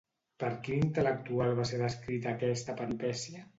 [0.43, 3.49] Per quin intel·lectual va ser descrita aquesta peripècia?